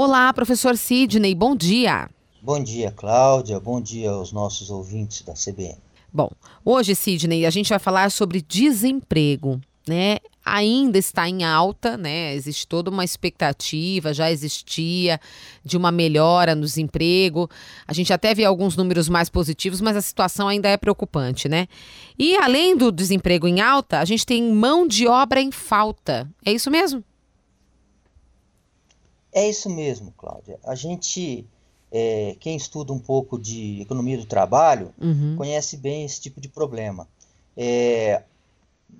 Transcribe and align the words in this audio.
Olá, 0.00 0.32
professor 0.32 0.76
Sidney, 0.76 1.34
bom 1.34 1.56
dia. 1.56 2.08
Bom 2.40 2.62
dia, 2.62 2.92
Cláudia. 2.92 3.58
Bom 3.58 3.80
dia 3.80 4.10
aos 4.10 4.30
nossos 4.30 4.70
ouvintes 4.70 5.22
da 5.22 5.32
CBN. 5.32 5.74
Bom, 6.12 6.30
hoje, 6.64 6.94
Sidney, 6.94 7.44
a 7.44 7.50
gente 7.50 7.70
vai 7.70 7.80
falar 7.80 8.12
sobre 8.12 8.40
desemprego, 8.40 9.60
né? 9.88 10.18
Ainda 10.44 10.98
está 10.98 11.28
em 11.28 11.42
alta, 11.42 11.96
né? 11.96 12.32
Existe 12.32 12.64
toda 12.68 12.92
uma 12.92 13.04
expectativa, 13.04 14.14
já 14.14 14.30
existia, 14.30 15.18
de 15.64 15.76
uma 15.76 15.90
melhora 15.90 16.54
no 16.54 16.62
desemprego. 16.62 17.50
A 17.84 17.92
gente 17.92 18.12
até 18.12 18.32
vê 18.32 18.44
alguns 18.44 18.76
números 18.76 19.08
mais 19.08 19.28
positivos, 19.28 19.80
mas 19.80 19.96
a 19.96 20.00
situação 20.00 20.46
ainda 20.46 20.68
é 20.68 20.76
preocupante, 20.76 21.48
né? 21.48 21.66
E 22.16 22.36
além 22.36 22.76
do 22.76 22.92
desemprego 22.92 23.48
em 23.48 23.60
alta, 23.60 23.98
a 23.98 24.04
gente 24.04 24.24
tem 24.24 24.44
mão 24.44 24.86
de 24.86 25.08
obra 25.08 25.40
em 25.40 25.50
falta. 25.50 26.30
É 26.46 26.52
isso 26.52 26.70
mesmo? 26.70 27.02
É 29.38 29.48
isso 29.48 29.70
mesmo, 29.70 30.12
Cláudia. 30.16 30.58
A 30.64 30.74
gente, 30.74 31.46
é, 31.92 32.36
quem 32.40 32.56
estuda 32.56 32.92
um 32.92 32.98
pouco 32.98 33.38
de 33.38 33.80
economia 33.80 34.18
do 34.18 34.26
trabalho, 34.26 34.92
uhum. 35.00 35.36
conhece 35.36 35.76
bem 35.76 36.04
esse 36.04 36.20
tipo 36.20 36.40
de 36.40 36.48
problema. 36.48 37.06
É, 37.56 38.24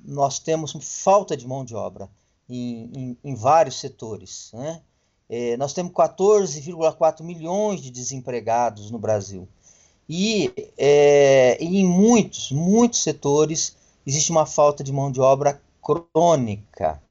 nós 0.04 0.38
temos 0.38 0.77
falta 0.80 1.36
de 1.36 1.44
mão 1.44 1.64
de 1.64 1.74
obra 1.74 2.08
em, 2.48 2.88
em, 2.94 3.16
em 3.24 3.34
vários 3.34 3.80
setores. 3.80 4.52
Né? 4.54 4.80
É, 5.28 5.56
nós 5.56 5.72
temos 5.72 5.90
14,4 5.90 7.24
milhões 7.24 7.80
de 7.80 7.91
desempregados 7.91 8.92
no 8.92 8.98
Brasil. 8.98 9.48
E, 10.08 10.55
é, 10.78 11.58
e 11.60 11.80
em 11.80 11.86
muitos, 11.86 12.52
muitos 12.52 13.02
setores 13.02 13.77
existe 14.06 14.30
uma 14.30 14.46
falta 14.46 14.84
de 14.84 14.92
mão 14.92 15.10
de 15.10 15.20
obra 15.20 15.60
crônica. 15.82 17.02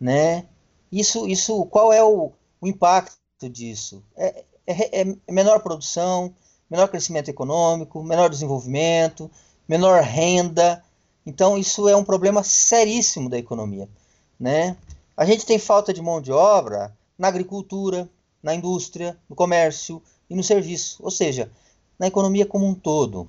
Né? 0.00 0.46
Isso, 0.90 1.28
isso, 1.28 1.66
qual 1.66 1.92
é 1.92 2.02
o, 2.02 2.32
o 2.60 2.66
impacto 2.66 3.48
disso? 3.48 4.02
É, 4.16 4.44
é, 4.66 5.00
é, 5.00 5.16
menor 5.30 5.60
produção, 5.60 6.34
menor 6.70 6.88
crescimento 6.88 7.28
econômico, 7.28 8.02
menor 8.02 8.28
desenvolvimento, 8.28 9.30
menor 9.66 10.02
renda. 10.02 10.82
Então, 11.24 11.56
isso 11.56 11.88
é 11.88 11.96
um 11.96 12.04
problema 12.04 12.42
seríssimo 12.42 13.28
da 13.28 13.38
economia. 13.38 13.88
Né? 14.38 14.76
A 15.16 15.24
gente 15.24 15.46
tem 15.46 15.58
falta 15.58 15.92
de 15.92 16.02
mão 16.02 16.20
de 16.20 16.32
obra 16.32 16.94
na 17.18 17.28
agricultura, 17.28 18.08
na 18.42 18.54
indústria, 18.54 19.18
no 19.28 19.34
comércio 19.34 20.02
e 20.30 20.34
no 20.34 20.44
serviço, 20.44 20.98
ou 21.02 21.10
seja, 21.10 21.50
na 21.98 22.06
economia 22.06 22.46
como 22.46 22.66
um 22.66 22.74
todo. 22.74 23.28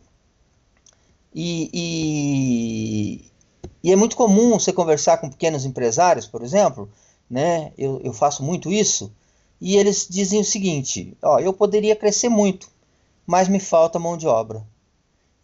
E, 1.34 1.70
e, 1.74 3.32
e 3.84 3.92
é 3.92 3.96
muito 3.96 4.16
comum 4.16 4.60
você 4.60 4.74
conversar 4.74 5.18
com 5.18 5.30
pequenos 5.30 5.66
empresários, 5.66 6.28
por 6.28 6.44
exemplo, 6.44 6.90
né? 7.30 7.72
Eu, 7.78 8.02
eu 8.04 8.14
faço 8.14 8.44
muito 8.44 8.72
isso, 8.72 9.12
e 9.62 9.78
eles 9.78 10.08
dizem 10.10 10.42
o 10.42 10.46
seguinte: 10.46 11.18
ó, 11.22 11.40
eu 11.40 11.54
poderia 11.54 11.96
crescer 11.96 12.30
muito, 12.30 12.70
mas 13.26 13.48
me 13.48 13.60
falta 13.60 14.00
mão 14.00 14.18
de 14.18 14.28
obra. 14.28 14.66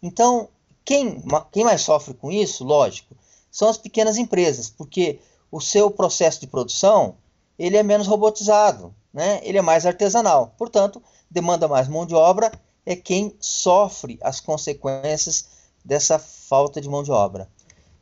Então, 0.02 0.48
quem, 0.84 1.22
quem 1.52 1.64
mais 1.64 1.82
sofre 1.82 2.14
com 2.14 2.30
isso, 2.30 2.64
lógico, 2.64 3.14
são 3.50 3.68
as 3.68 3.78
pequenas 3.78 4.16
empresas, 4.16 4.68
porque 4.68 5.20
o 5.50 5.60
seu 5.60 5.90
processo 5.90 6.40
de 6.40 6.46
produção 6.46 7.16
ele 7.58 7.76
é 7.76 7.82
menos 7.82 8.06
robotizado, 8.06 8.94
né? 9.12 9.40
ele 9.42 9.58
é 9.58 9.62
mais 9.62 9.86
artesanal, 9.86 10.54
portanto, 10.58 11.02
demanda 11.30 11.66
mais 11.66 11.88
mão 11.88 12.04
de 12.04 12.14
obra, 12.14 12.52
é 12.84 12.94
quem 12.94 13.34
sofre 13.40 14.18
as 14.22 14.40
consequências 14.40 15.48
dessa 15.84 16.18
falta 16.18 16.80
de 16.80 16.88
mão 16.88 17.02
de 17.02 17.10
obra. 17.10 17.48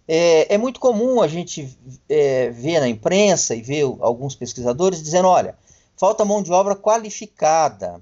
É, 0.07 0.55
é 0.55 0.59
muito 0.59 0.79
comum 0.81 1.23
a 1.23 1.29
gente 1.29 1.79
é, 2.09 2.51
ver 2.51 2.81
na 2.81 2.89
imprensa 2.89 3.55
e 3.55 3.63
ver 3.63 3.85
alguns 4.01 4.35
pesquisadores 4.35 5.03
dizendo: 5.03 5.29
olha, 5.29 5.57
falta 5.97 6.25
mão 6.25 6.43
de 6.43 6.53
obra 6.53 6.77
qualificada. 6.77 8.01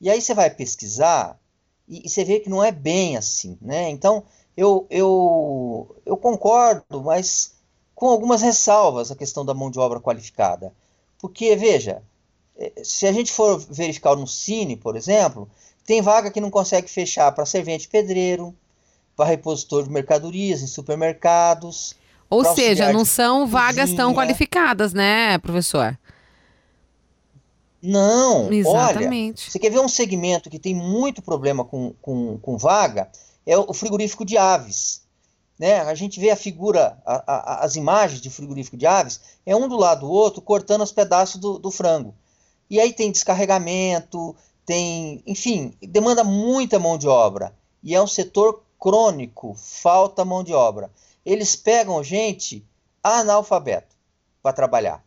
E 0.00 0.10
aí 0.10 0.20
você 0.20 0.34
vai 0.34 0.50
pesquisar 0.50 1.38
e, 1.88 2.06
e 2.06 2.08
você 2.08 2.24
vê 2.24 2.40
que 2.40 2.50
não 2.50 2.62
é 2.62 2.70
bem 2.70 3.16
assim, 3.16 3.58
né? 3.60 3.88
Então, 3.90 4.24
eu, 4.56 4.86
eu, 4.90 5.96
eu 6.06 6.16
concordo, 6.16 7.02
mas 7.02 7.54
com 7.94 8.08
algumas 8.08 8.42
ressalvas 8.42 9.10
a 9.10 9.16
questão 9.16 9.44
da 9.44 9.54
mão 9.54 9.70
de 9.70 9.78
obra 9.78 10.00
qualificada. 10.00 10.74
Porque, 11.18 11.56
veja, 11.56 12.02
é, 12.56 12.84
se 12.84 13.06
a 13.06 13.12
gente 13.12 13.32
for 13.32 13.58
verificar 13.58 14.16
no 14.16 14.26
Cine, 14.26 14.76
por 14.76 14.96
exemplo, 14.96 15.48
tem 15.86 16.02
vaga 16.02 16.30
que 16.30 16.40
não 16.40 16.50
consegue 16.50 16.88
fechar 16.88 17.32
para 17.32 17.46
servente 17.46 17.88
pedreiro, 17.88 18.54
para 19.16 19.26
repositor 19.26 19.84
de 19.84 19.90
mercadorias 19.90 20.62
em 20.62 20.66
supermercados. 20.66 21.94
Ou 22.28 22.44
seja, 22.44 22.92
não 22.92 23.04
são 23.04 23.46
vagas 23.46 23.92
tão 23.92 24.14
qualificadas, 24.14 24.92
né, 24.92 25.38
professor? 25.38 25.98
Não, 27.82 28.50
Exatamente. 28.50 29.42
olha, 29.42 29.50
você 29.50 29.58
quer 29.58 29.70
ver 29.70 29.80
um 29.80 29.88
segmento 29.88 30.48
que 30.48 30.58
tem 30.58 30.74
muito 30.74 31.20
problema 31.20 31.64
com, 31.64 31.94
com, 32.00 32.38
com 32.38 32.56
vaga? 32.56 33.10
É 33.44 33.58
o 33.58 33.74
frigorífico 33.74 34.24
de 34.24 34.38
aves. 34.38 35.02
Né? 35.58 35.80
A 35.80 35.94
gente 35.94 36.18
vê 36.18 36.30
a 36.30 36.36
figura, 36.36 36.98
a, 37.04 37.32
a, 37.32 37.64
as 37.64 37.76
imagens 37.76 38.22
de 38.22 38.30
frigorífico 38.30 38.76
de 38.76 38.86
aves, 38.86 39.20
é 39.44 39.54
um 39.54 39.68
do 39.68 39.76
lado 39.76 40.00
do 40.00 40.10
outro, 40.10 40.40
cortando 40.40 40.80
os 40.82 40.92
pedaços 40.92 41.38
do, 41.38 41.58
do 41.58 41.70
frango. 41.70 42.14
E 42.70 42.80
aí 42.80 42.90
tem 42.90 43.12
descarregamento, 43.12 44.34
tem, 44.64 45.22
enfim, 45.26 45.74
demanda 45.82 46.24
muita 46.24 46.78
mão 46.78 46.96
de 46.96 47.06
obra. 47.06 47.54
E 47.82 47.94
é 47.94 48.02
um 48.02 48.06
setor 48.06 48.63
crônico, 48.84 49.54
falta 49.54 50.26
mão 50.26 50.44
de 50.44 50.52
obra. 50.52 50.90
Eles 51.24 51.56
pegam 51.56 52.04
gente 52.04 52.62
analfabeto 53.02 53.96
para 54.42 54.52
trabalhar 54.52 55.02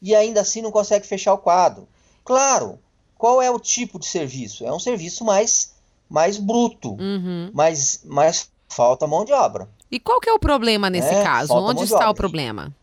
e 0.00 0.14
ainda 0.14 0.40
assim 0.40 0.62
não 0.62 0.72
consegue 0.72 1.06
fechar 1.06 1.34
o 1.34 1.38
quadro. 1.38 1.86
Claro, 2.24 2.78
qual 3.18 3.42
é 3.42 3.50
o 3.50 3.60
tipo 3.60 3.98
de 3.98 4.06
serviço? 4.06 4.64
É 4.64 4.72
um 4.72 4.78
serviço 4.78 5.22
mais, 5.22 5.74
mais 6.08 6.38
bruto, 6.38 6.92
uhum. 6.94 7.50
mais, 7.52 8.00
mais 8.04 8.50
falta 8.70 9.06
mão 9.06 9.22
de 9.22 9.34
obra. 9.34 9.68
E 9.90 10.00
qual 10.00 10.18
que 10.18 10.30
é 10.30 10.32
o 10.32 10.38
problema 10.38 10.88
nesse 10.88 11.12
é, 11.12 11.22
caso? 11.22 11.52
Onde 11.52 11.84
está 11.84 12.08
o 12.08 12.14
problema? 12.14 12.74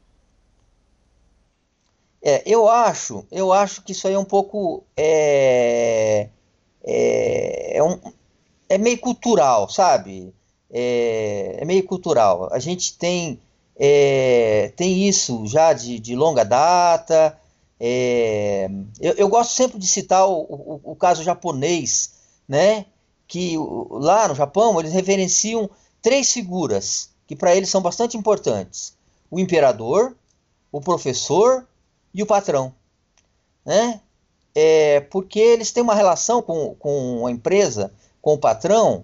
É, 2.22 2.44
eu 2.46 2.70
acho, 2.70 3.26
eu 3.32 3.52
acho 3.52 3.82
que 3.82 3.94
isso 3.94 4.08
aí 4.08 4.14
é 4.14 4.20
um 4.20 4.26
pouco 4.26 4.84
é, 4.96 6.30
é, 6.84 7.78
é, 7.78 7.84
um, 7.84 8.00
é 8.70 8.78
meio 8.78 9.00
cultural, 9.00 9.68
sabe? 9.70 10.34
É, 10.72 11.58
é 11.60 11.66
meio 11.66 11.84
cultural. 11.84 12.48
A 12.52 12.60
gente 12.60 12.98
tem 12.98 13.40
é, 13.80 14.74
tem 14.76 15.08
isso 15.08 15.48
já 15.48 15.74
de, 15.74 16.00
de 16.00 16.16
longa 16.16 16.44
data. 16.44 17.38
É, 17.80 18.70
eu, 19.00 19.14
eu, 19.14 19.30
gosto 19.30 19.52
sempre 19.52 19.80
de 19.80 19.88
citar 19.88 20.28
o, 20.28 20.42
o, 20.42 20.82
o, 20.92 20.96
caso 20.96 21.24
japonês, 21.24 22.12
né? 22.48 22.86
Que 23.26 23.56
lá 23.90 24.28
no 24.28 24.36
Japão 24.36 24.78
eles 24.80 24.92
reverenciam 24.92 25.70
três 26.02 26.32
figuras 26.32 27.10
que 27.26 27.38
para 27.38 27.56
eles 27.56 27.70
são 27.70 27.82
bastante 27.82 28.18
importantes: 28.18 28.94
o 29.32 29.40
imperador, 29.40 30.14
o 30.72 30.82
professor 30.82 31.66
e 32.14 32.22
o 32.22 32.26
patrão, 32.26 32.74
né? 33.66 34.02
É, 34.54 35.00
porque 35.00 35.40
eles 35.40 35.72
têm 35.72 35.84
uma 35.84 35.96
relação 35.96 36.42
com, 36.42 36.76
com 36.76 37.26
a 37.26 37.32
empresa, 37.32 37.94
com 38.22 38.34
o 38.34 38.38
patrão, 38.38 39.04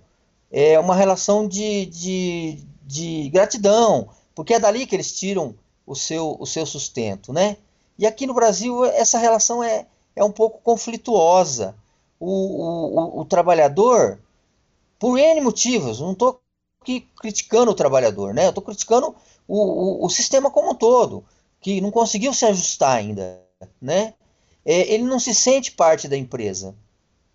é 0.52 0.80
uma 0.80 0.96
relação 0.96 1.48
de, 1.48 1.86
de, 1.88 2.64
de 2.84 3.30
gratidão, 3.30 4.10
porque 4.34 4.54
é 4.54 4.60
dali 4.60 4.86
que 4.86 4.96
eles 4.96 5.18
tiram 5.18 5.56
o 5.86 5.96
seu, 5.96 6.36
o 6.40 6.46
seu 6.46 6.66
sustento, 6.66 7.32
né? 7.32 7.58
E 7.98 8.06
aqui 8.06 8.26
no 8.26 8.34
Brasil 8.34 8.84
essa 8.86 9.18
relação 9.18 9.64
é, 9.64 9.86
é 10.16 10.24
um 10.24 10.32
pouco 10.32 10.60
conflituosa. 10.62 11.76
O, 12.20 12.30
o, 12.30 13.22
o 13.22 13.26
trabalhador, 13.26 14.20
por 15.00 15.18
N 15.18 15.42
motivos, 15.42 16.00
não 16.00 16.14
estou 16.14 16.42
criticando 17.20 17.72
o 17.72 17.76
trabalhador, 17.76 18.34
né? 18.34 18.46
Eu 18.46 18.50
estou 18.50 18.64
criticando 18.64 19.16
o, 19.48 19.58
o, 19.58 20.06
o, 20.06 20.10
sistema 20.10 20.50
como 20.50 20.72
um 20.72 20.76
todo, 20.76 21.26
que 21.60 21.82
não 21.82 21.92
conseguiu 21.92 22.34
se 22.34 22.46
ajustar 22.46 22.96
ainda, 22.98 23.42
né? 23.82 24.14
É, 24.64 24.94
ele 24.94 25.04
não 25.04 25.20
se 25.20 25.34
sente 25.34 25.72
parte 25.72 26.08
da 26.08 26.18
empresa. 26.18 26.76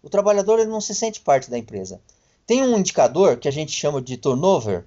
O 0.02 0.08
trabalhador 0.08 0.64
não 0.67 0.81
se 0.81 0.94
sente 0.94 1.20
parte 1.20 1.50
da 1.50 1.58
empresa. 1.58 2.00
Tem 2.47 2.62
um 2.62 2.79
indicador 2.79 3.37
que 3.37 3.49
a 3.49 3.52
gente 3.52 3.73
chama 3.73 4.00
de 4.00 4.17
turnover, 4.17 4.87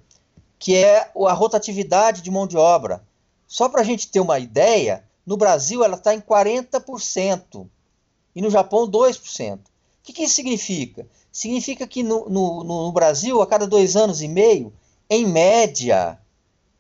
que 0.58 0.76
é 0.76 1.12
a 1.16 1.34
rotatividade 1.34 2.22
de 2.22 2.32
mão 2.32 2.48
de 2.48 2.58
obra. 2.58 3.04
Só 3.48 3.70
para 3.70 3.82
a 3.82 3.84
gente 3.84 4.08
ter 4.08 4.20
uma 4.20 4.40
ideia, 4.40 5.04
no 5.26 5.38
Brasil 5.38 5.84
ela 5.84 5.96
está 5.96 6.14
em 6.14 6.22
40% 6.22 7.68
e 8.36 8.42
no 8.42 8.50
Japão 8.50 8.88
2%. 8.88 9.58
O 9.58 9.60
que, 10.04 10.14
que 10.14 10.24
isso 10.24 10.36
significa? 10.36 11.08
Significa 11.32 11.88
que 11.88 12.04
no, 12.04 12.28
no, 12.30 12.64
no 12.64 12.92
Brasil, 12.92 13.42
a 13.42 13.48
cada 13.48 13.68
dois 13.68 13.96
anos 13.96 14.22
e 14.22 14.28
meio, 14.28 14.74
em 15.10 15.26
média, 15.26 16.20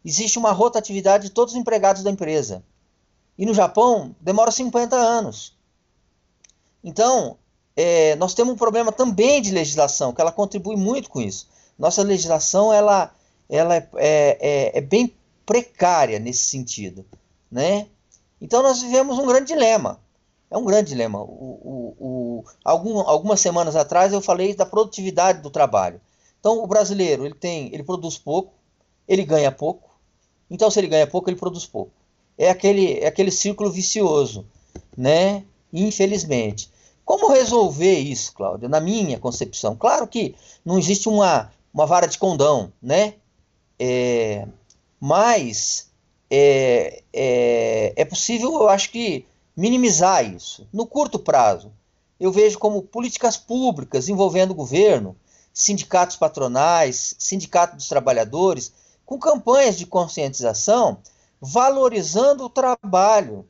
existe 0.03 0.37
uma 0.37 0.51
rotatividade 0.51 1.25
de 1.25 1.33
todos 1.33 1.53
os 1.53 1.59
empregados 1.59 2.03
da 2.03 2.11
empresa. 2.11 2.63
E 3.37 3.45
no 3.45 3.53
Japão, 3.53 4.15
demora 4.19 4.51
50 4.51 4.95
anos. 4.95 5.55
Então, 6.83 7.37
é, 7.75 8.15
nós 8.15 8.33
temos 8.33 8.53
um 8.53 8.57
problema 8.57 8.91
também 8.91 9.41
de 9.41 9.51
legislação, 9.51 10.13
que 10.13 10.21
ela 10.21 10.31
contribui 10.31 10.75
muito 10.75 11.09
com 11.09 11.21
isso. 11.21 11.47
Nossa 11.77 12.03
legislação, 12.03 12.71
ela 12.71 13.13
ela 13.49 13.75
é, 13.75 13.87
é, 13.97 14.71
é, 14.77 14.81
bem 14.81 15.13
precária 15.45 16.17
nesse 16.17 16.43
sentido, 16.43 17.05
né? 17.51 17.87
Então 18.41 18.63
nós 18.63 18.81
vivemos 18.81 19.19
um 19.19 19.25
grande 19.25 19.47
dilema. 19.47 19.99
É 20.49 20.57
um 20.57 20.65
grande 20.65 20.89
dilema. 20.89 21.19
O, 21.19 21.25
o, 21.25 21.95
o, 21.99 22.43
algum, 22.63 22.99
algumas 22.99 23.39
semanas 23.39 23.75
atrás 23.75 24.13
eu 24.13 24.21
falei 24.21 24.55
da 24.55 24.65
produtividade 24.65 25.41
do 25.41 25.49
trabalho. 25.49 25.99
Então, 26.39 26.61
o 26.61 26.67
brasileiro 26.67 27.25
ele 27.25 27.33
tem, 27.33 27.73
ele 27.73 27.83
produz 27.83 28.17
pouco, 28.17 28.53
ele 29.07 29.23
ganha 29.23 29.51
pouco. 29.51 29.89
Então, 30.51 30.69
se 30.69 30.79
ele 30.79 30.87
ganha 30.87 31.07
pouco, 31.07 31.29
ele 31.29 31.39
produz 31.39 31.65
pouco. 31.65 31.91
É 32.37 32.49
aquele, 32.49 32.99
é 32.99 33.07
aquele 33.07 33.31
círculo 33.31 33.71
vicioso, 33.71 34.45
né? 34.95 35.43
Infelizmente. 35.71 36.69
Como 37.05 37.31
resolver 37.31 37.99
isso, 37.99 38.33
Cláudia? 38.33 38.69
Na 38.69 38.79
minha 38.79 39.19
concepção, 39.19 39.75
claro 39.75 40.07
que 40.07 40.35
não 40.63 40.79
existe 40.79 41.09
uma, 41.09 41.51
uma 41.73 41.85
vara 41.85 42.07
de 42.07 42.17
condão, 42.17 42.71
né? 42.81 43.15
É, 43.77 44.47
mas 44.99 45.91
é, 46.29 47.03
é, 47.11 47.93
é 47.95 48.05
possível, 48.05 48.53
eu 48.53 48.69
acho 48.69 48.89
que, 48.89 49.25
minimizar 49.55 50.25
isso. 50.25 50.67
No 50.73 50.85
curto 50.85 51.19
prazo, 51.19 51.71
eu 52.19 52.31
vejo 52.31 52.57
como 52.57 52.81
políticas 52.81 53.37
públicas 53.37 54.09
envolvendo 54.09 54.51
o 54.51 54.55
governo, 54.55 55.15
sindicatos 55.53 56.15
patronais, 56.15 57.15
sindicato 57.19 57.75
dos 57.75 57.87
trabalhadores, 57.87 58.73
com 59.05 59.19
campanhas 59.19 59.77
de 59.77 59.85
conscientização, 59.85 60.97
valorizando 61.39 62.45
o 62.45 62.49
trabalho, 62.49 63.45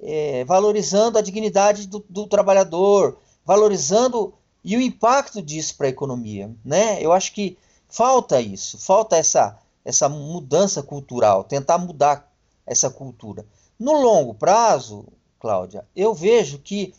é, 0.00 0.44
valorizando 0.44 1.18
a 1.18 1.22
dignidade 1.22 1.86
do, 1.86 2.04
do, 2.08 2.26
trabalhador, 2.26 3.18
valorizando 3.44 4.34
e 4.64 4.76
o 4.76 4.80
impacto 4.80 5.42
disso 5.42 5.76
para 5.76 5.86
a 5.86 5.90
economia. 5.90 6.50
Né? 6.64 7.02
Eu 7.02 7.12
acho 7.12 7.32
que 7.32 7.58
falta 7.88 8.40
isso, 8.40 8.78
falta 8.78 9.16
essa, 9.16 9.58
essa 9.84 10.08
mudança 10.08 10.82
cultural, 10.82 11.44
tentar 11.44 11.78
mudar 11.78 12.30
essa 12.66 12.90
cultura. 12.90 13.46
No 13.78 13.92
longo 13.92 14.34
prazo, 14.34 15.06
Cláudia, 15.38 15.86
eu 15.94 16.12
vejo 16.14 16.58
que 16.58 16.94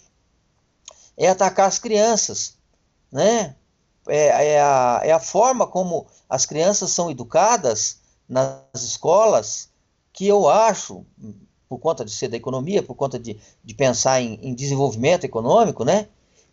é 1.18 1.30
atacar 1.30 1.68
as 1.68 1.78
crianças, 1.78 2.58
né? 3.12 3.56
É, 4.08 4.54
é, 4.54 4.62
a, 4.62 5.02
é 5.04 5.12
a 5.12 5.20
forma 5.20 5.68
como 5.68 6.08
as 6.28 6.46
crianças 6.46 6.92
são 6.92 7.12
educadas 7.12 8.00
nas 8.28 8.62
escolas 8.74 9.70
que 10.14 10.26
eu 10.26 10.50
acho, 10.50 11.06
por 11.70 11.78
conta 11.78 12.04
de 12.04 12.12
ser 12.12 12.28
da 12.28 12.36
economia, 12.36 12.82
por 12.82 12.96
conta 12.96 13.20
de, 13.20 13.38
de 13.64 13.76
pensar 13.76 14.20
em, 14.20 14.40
em 14.42 14.56
desenvolvimento 14.56 15.24
econômico, 15.24 15.86
né, 15.86 16.08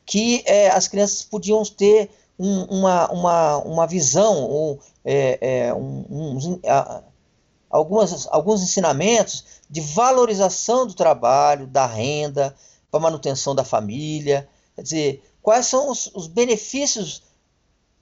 que 0.05 0.43
é, 0.45 0.69
as 0.69 0.87
crianças 0.87 1.23
podiam 1.23 1.63
ter 1.65 2.11
um, 2.39 2.65
uma, 2.65 3.11
uma, 3.11 3.57
uma 3.59 3.87
visão, 3.87 4.45
ou, 4.45 4.79
é, 5.03 5.39
é, 5.41 5.75
um, 5.75 6.05
um, 6.11 6.61
a, 6.67 7.03
algumas, 7.71 8.29
alguns 8.31 8.63
ensinamentos 8.63 9.45
de 9.69 9.81
valorização 9.81 10.87
do 10.87 10.95
trabalho, 10.95 11.67
da 11.67 11.87
renda, 11.87 12.55
para 12.91 13.01
manutenção 13.01 13.55
da 13.55 13.65
família, 13.65 14.47
quer 14.77 14.83
dizer, 14.83 15.23
quais 15.43 15.67
são 15.67 15.91
os, 15.91 16.11
os 16.15 16.27
benefícios 16.27 17.23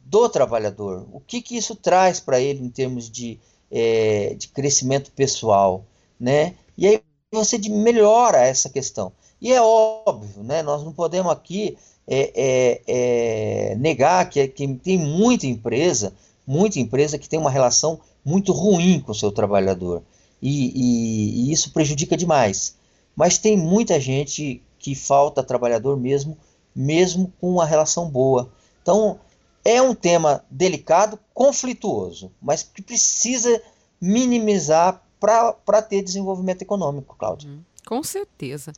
do 0.01 0.29
trabalhador, 0.29 1.07
o 1.13 1.21
que, 1.21 1.41
que 1.41 1.57
isso 1.57 1.75
traz 1.75 2.21
para 2.21 2.41
ele 2.41 2.63
em 2.63 2.69
termos 2.69 3.09
de, 3.09 3.39
é, 3.71 4.35
de 4.35 4.49
crescimento 4.49 5.11
pessoal, 5.13 5.85
né? 6.21 6.55
E 6.77 6.87
aí 6.87 7.01
você 7.33 7.59
melhora 7.69 8.39
essa 8.39 8.69
questão. 8.69 9.13
E 9.41 9.53
é 9.53 9.61
óbvio, 9.61 10.43
né? 10.43 10.63
Nós 10.63 10.83
não 10.83 10.93
podemos 10.93 11.31
aqui 11.31 11.77
é, 12.07 12.33
é, 12.35 12.83
é, 12.87 13.75
negar 13.77 14.29
que, 14.29 14.47
que 14.49 14.67
tem 14.77 14.99
muita 14.99 15.47
empresa, 15.47 16.15
muita 16.47 16.79
empresa 16.79 17.19
que 17.19 17.29
tem 17.29 17.39
uma 17.39 17.51
relação 17.51 18.01
muito 18.25 18.53
ruim 18.53 19.01
com 19.01 19.13
o 19.13 19.15
seu 19.15 19.31
trabalhador. 19.31 20.03
E, 20.41 20.73
e, 20.75 21.49
e 21.49 21.53
isso 21.53 21.73
prejudica 21.73 22.17
demais. 22.17 22.77
Mas 23.17 23.39
tem 23.39 23.57
muita 23.57 24.01
gente 24.01 24.63
que 24.79 24.95
falta 24.95 25.43
trabalhador 25.43 25.97
mesmo, 25.97 26.37
mesmo 26.75 27.33
com 27.41 27.51
uma 27.51 27.65
relação 27.65 28.09
boa. 28.09 28.51
Então, 28.83 29.19
é 29.65 29.81
um 29.81 29.95
tema 29.95 30.45
delicado, 30.51 31.19
conflituoso, 31.33 32.31
mas 32.41 32.63
que 32.63 32.83
precisa 32.83 33.63
minimizar 34.01 35.03
para 35.65 35.83
ter 35.83 36.03
desenvolvimento 36.03 36.63
econômico, 36.63 37.17
Cláudia. 37.19 37.51
Hum, 37.51 37.61
com 37.87 38.03
certeza. 38.03 38.73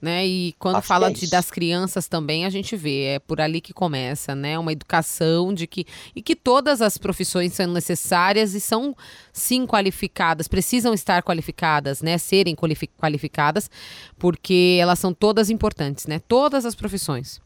Né? 0.00 0.26
E 0.26 0.52
quando 0.58 0.76
Acho 0.76 0.86
fala 0.86 1.08
é 1.08 1.10
de, 1.10 1.26
das 1.26 1.50
crianças 1.50 2.06
também, 2.06 2.44
a 2.44 2.50
gente 2.50 2.76
vê, 2.76 3.04
é 3.04 3.18
por 3.18 3.40
ali 3.40 3.62
que 3.62 3.72
começa, 3.72 4.34
né? 4.34 4.58
Uma 4.58 4.70
educação 4.70 5.54
de 5.54 5.66
que. 5.66 5.86
E 6.14 6.20
que 6.20 6.36
todas 6.36 6.82
as 6.82 6.98
profissões 6.98 7.54
são 7.54 7.66
necessárias 7.68 8.52
e 8.52 8.60
são 8.60 8.94
sim 9.32 9.66
qualificadas, 9.66 10.48
precisam 10.48 10.92
estar 10.92 11.22
qualificadas, 11.22 12.02
né? 12.02 12.18
Serem 12.18 12.54
qualificadas, 12.54 13.70
porque 14.18 14.76
elas 14.78 14.98
são 14.98 15.14
todas 15.14 15.48
importantes, 15.48 16.06
né? 16.06 16.20
Todas 16.28 16.66
as 16.66 16.74
profissões 16.74 17.40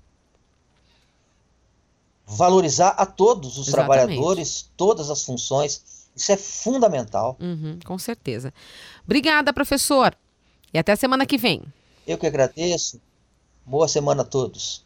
valorizar 2.31 2.91
a 2.91 3.05
todos 3.05 3.59
os 3.59 3.69
Exatamente. 3.69 3.97
trabalhadores, 3.97 4.71
todas 4.77 5.11
as 5.11 5.25
funções. 5.25 6.00
Isso 6.15 6.33
é 6.33 6.37
fundamental. 6.37 7.37
Uhum, 7.41 7.79
com 7.85 7.99
certeza. 7.99 8.53
Obrigada, 9.05 9.53
professor. 9.53 10.15
E 10.73 10.79
até 10.79 10.95
semana 10.97 11.27
que 11.27 11.39
vem. 11.39 11.63
Eu 12.07 12.19
que 12.19 12.27
agradeço. 12.27 13.01
Boa 13.65 13.89
semana 13.89 14.23
a 14.23 14.25
todos. 14.25 14.85